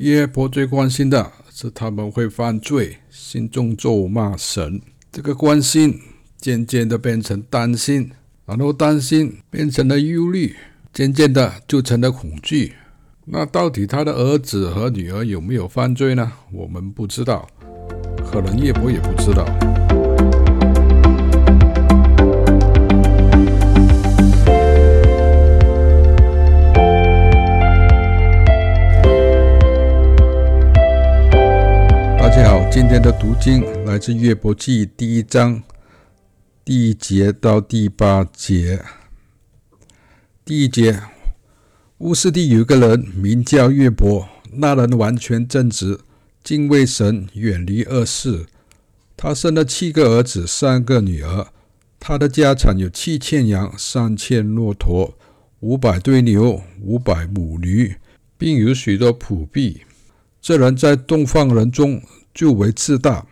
[0.00, 4.80] 约伯最关心的是他们会犯罪，心中咒骂神。
[5.10, 5.98] 这个关心
[6.38, 8.12] 渐渐的变成担心，
[8.46, 10.54] 然后担心变成了忧虑，
[10.92, 12.74] 渐渐的就成了恐惧。
[13.24, 16.30] 那到底他的儿子和女儿有没有犯罪呢？
[16.52, 17.48] 我们不知道，
[18.24, 19.44] 可能约伯也不知道。
[32.80, 35.60] 今天的读经来自约伯记第一章
[36.64, 38.80] 第一节到第八节。
[40.44, 41.02] 第一节。
[41.98, 45.98] 乌斯地有个人名叫约伯，那人完全正直，
[46.44, 48.46] 敬畏神，远离恶事。
[49.16, 51.48] 他生了七个儿子，三个女儿。
[51.98, 55.18] 他的家产有七千羊，三千骆驼，
[55.58, 57.96] 五百对牛，五百母驴，
[58.38, 59.80] 并有许多仆婢。
[60.40, 62.00] 这人在东方人中
[62.38, 63.26] 就为自大。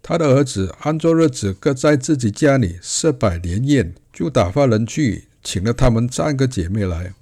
[0.00, 7.12] 他的儿子按着日子各在自己家里设摆年宴，就打发人去请了他们三个姐妹来。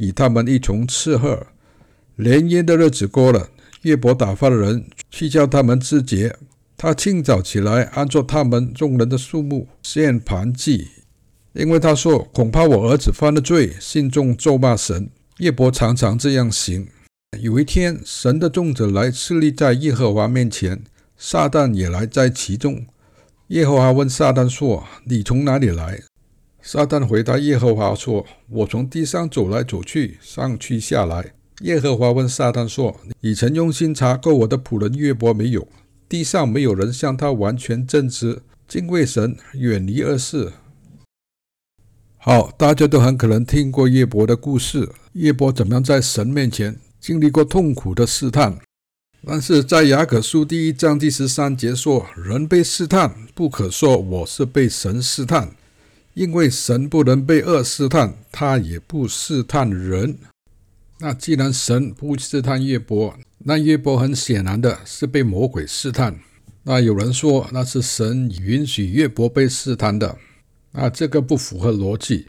[0.00, 1.46] 与他们一同吃喝，
[2.16, 3.48] 年宴的日子过了，
[3.84, 6.36] 叶伯打发人去叫他们自洁。
[6.76, 10.88] 他清早起来，按照他们众人的数目献盘祭，
[11.54, 15.08] 因为他说：“恐怕我儿子犯了罪，心中咒骂神。”
[15.38, 16.86] 叶伯常常这样行。
[17.40, 20.82] 有一天，神的众子来侍立在耶和华面前，
[21.16, 22.84] 撒旦也来在其中。
[23.48, 26.00] 耶和华问撒旦说：“你从哪里来？”
[26.62, 35.68] 撒旦回答耶和华说：“我从地上走来走去，上去下来。”耶和华问撒旦说：“你曾用心查过我的仆人约伯没有？
[36.08, 40.52] 地上没有人像他完全正直，敬畏神，远离恶事。”
[42.16, 48.58] 好，大家都很可能听过约伯的故事，约伯怎么样在神面前经历过痛苦的试探。
[49.26, 55.54] 但是在雅各书第一章第十三节说：“人被试探，不可说我是被神试探。”
[56.14, 60.16] 因为神不能被恶试探，他也不试探人。
[60.98, 66.18] 那既然神不试探约伯，那约伯很显然的是被魔鬼试探。
[66.62, 70.16] 那有人说那是神允许约伯被试探的，
[70.72, 72.28] 那这个不符合逻辑。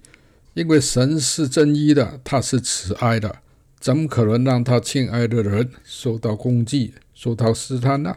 [0.54, 3.38] 因为神是正义的，他是慈爱的，
[3.80, 8.16] 怎么可能让他亲爱的人受到攻击、受到试探呢？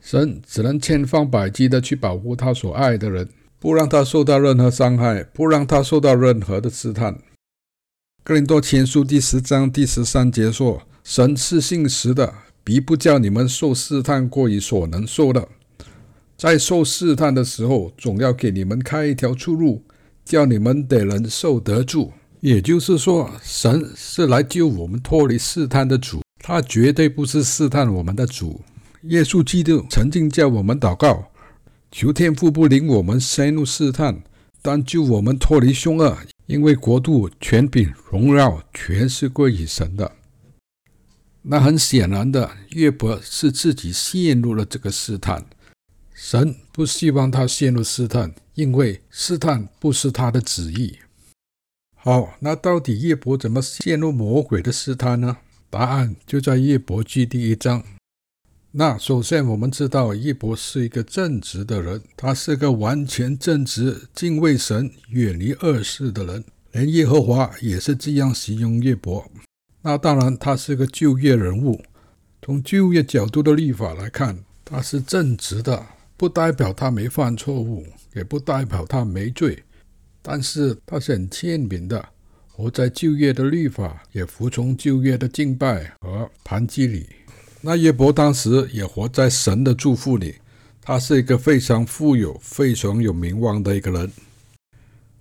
[0.00, 3.28] 神只能千方百计的去保护他所爱的人。
[3.58, 7.18] 不让他受到任何伤害，不让他受到任何的试探。
[8.22, 15.48] 哥林多前书第十章第十三节说：“神是信实的，必不叫你们受试探过于所能受的。
[16.36, 19.82] 在受试探的时候，总要给你们开一条出路，
[20.26, 22.12] 叫你们得能受得住。”
[22.44, 28.60] 也就是说，神是来救我们脱离试探的主，他绝对不是试探我们的主。
[29.04, 31.30] 耶稣基督曾经叫我们祷告。
[31.90, 34.22] 求天父不领我们深入试探，
[34.60, 40.12] 但救我们脱离凶恶，因为国度、权柄、荣耀全是归于神的。
[41.40, 45.46] 那很显然的，约伯是自己陷入了这个试探。
[46.12, 50.98] 神不希望他陷入试探，因为试探不是他的旨意。
[52.04, 55.38] 好，那到底约伯怎么陷入魔鬼的试探呢？
[55.70, 57.82] 答案就在约伯记第一章。
[58.72, 66.44] 那首先，我们知道约伯是一个正直的人，他是个完全正直、敬畏神、远离恶事的人。
[66.72, 69.24] 连耶和华也是这样形容叶伯。
[69.80, 71.82] 那当然，他是个旧约人物。
[72.42, 75.82] 从旧约角度的立法来看，他是正直的，
[76.18, 79.64] 不代表他没犯错误，也不代表他没罪。
[80.26, 82.02] 但是他是很谦卑的，
[82.50, 87.06] 活在旧约的律法，也服从旧约的敬拜和盘祭礼。
[87.60, 90.36] 那约伯当时也活在神的祝福里，
[90.80, 94.10] 他是一个非常富有、非常有名望的一个人。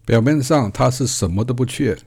[0.05, 1.97] 表面上他是什么都不缺，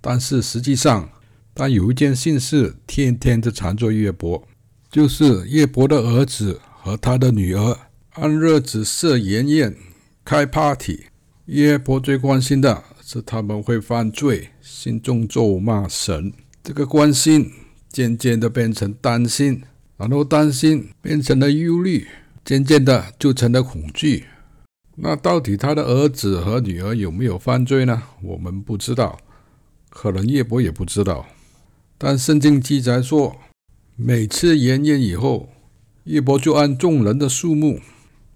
[0.00, 1.10] 但是实际上，
[1.54, 4.42] 他有一件心事天天的缠着约伯，
[4.90, 7.78] 就是约伯的儿子和他的女儿
[8.14, 9.76] 按日子设筵宴、
[10.24, 11.06] 开 party。
[11.46, 16.32] 约伯最关心的是他们会犯罪，心中咒骂神。
[16.62, 17.50] 这个关心
[17.88, 19.62] 渐渐的变成担心。
[19.98, 22.06] 然后担心变成了忧虑，
[22.44, 24.26] 渐渐的就成了恐惧。
[24.96, 28.02] 那到底他的儿子和女儿有没有犯罪呢？
[28.22, 29.18] 我们不知道，
[29.88, 31.26] 可能约伯也不知道。
[31.96, 33.36] 但圣经记载说，
[33.96, 35.48] 每次筵宴以后，
[36.04, 37.80] 约伯就按众人的数目，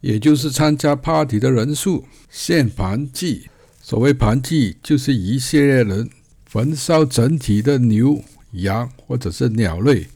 [0.00, 3.49] 也就是参加 party 的人数，献盘祭。
[3.82, 6.08] 所谓盘祭，就是一系列人
[6.47, 10.06] 焚烧整体的牛、羊或者是鸟类。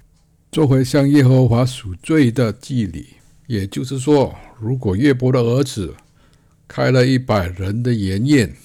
[0.52, 3.06] 作为向耶和华赎罪的祭礼。
[3.46, 5.94] 也就是说，如果约伯的儿子
[6.66, 8.56] 开了一百人的筵宴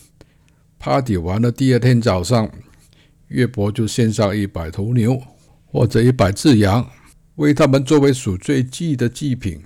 [0.80, 2.50] ，party 完了，第二天早上，
[3.27, 5.21] 约伯就献上一百头牛
[5.66, 6.89] 或者一百只羊，
[7.36, 9.62] 为他们作为赎罪祭的祭品。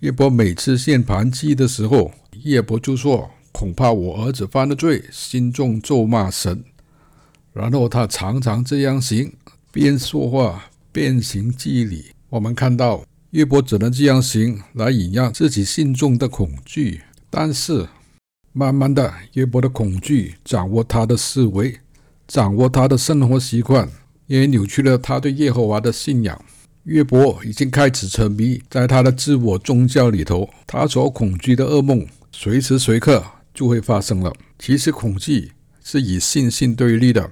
[0.00, 2.10] 叶伯每次献燔祭的时候，
[2.42, 6.64] 叶伯就说：“恐怕我儿子犯了罪，心中咒骂神。”
[7.52, 9.32] 然后他常常这样行，
[9.70, 12.12] 边说话边行祭礼。
[12.28, 13.04] 我们看到。
[13.30, 17.88] 叶伯只能这样行来隐压自己心中的恐惧，但是
[18.52, 21.78] 慢慢的，叶伯的恐惧掌握他的思维，
[22.26, 23.88] 掌握他的生活习惯，
[24.26, 26.44] 也扭曲了他对耶和华的信仰。
[26.84, 33.22] 约伯已经开始沉迷在他的自我宗教里头，他所恐惧的噩梦随时随刻
[33.52, 34.32] 就会发生了。
[34.58, 35.52] 其实恐惧
[35.84, 37.30] 是与信心对立的，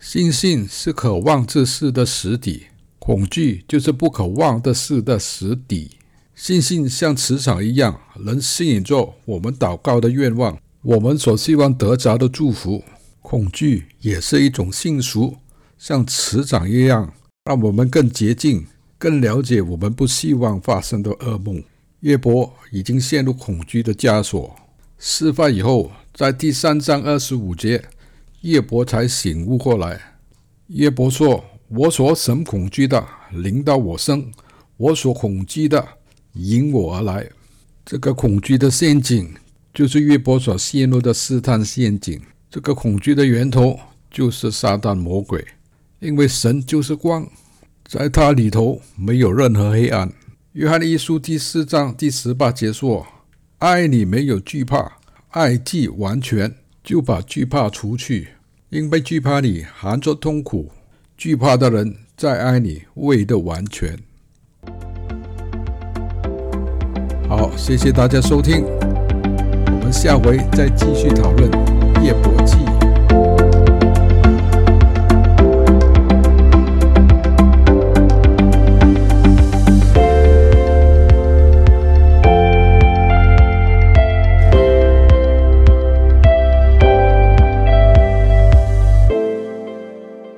[0.00, 2.66] 信心是可望之事的实底。
[2.98, 5.98] 恐惧就是不可望的事的实底。
[6.34, 12.82] 信心像磁场一样，能吸引着我们祷告的愿望，我们所希望得着的祝福。
[13.20, 15.36] 恐惧也是一种信俗，
[15.78, 17.12] 像磁场一样，
[17.46, 21.62] 让我们更接近、更了解我们不希望发生的噩梦。
[22.00, 24.56] 约伯已经陷入恐惧的枷锁。
[24.98, 27.84] 事发以后，在第三章二十五节，
[28.40, 30.00] 约伯才醒悟过来。
[30.68, 31.44] 约伯说。
[31.68, 34.30] 我所神恐惧的临到我身，
[34.76, 35.84] 我所恐惧的
[36.34, 37.28] 迎我而来。
[37.84, 39.34] 这个恐惧的陷阱，
[39.72, 42.20] 就是约伯所陷入的试探陷阱。
[42.50, 43.80] 这个恐惧的源头，
[44.10, 45.44] 就是撒旦魔鬼。
[46.04, 47.26] 因为神就是光，
[47.88, 50.12] 在他里头没有任何黑暗。
[50.52, 53.06] 约翰一书第四章第十八节说
[53.56, 54.98] ：“爱你没有惧怕，
[55.30, 58.28] 爱既完全，就把惧怕除去，
[58.68, 60.70] 因为惧怕你含着痛苦。”
[61.16, 63.98] 惧怕的人在爱你未得完全。
[67.26, 71.50] 好，谢谢大家收听，我们下回再继续讨论
[72.02, 72.56] 《夜伯记》。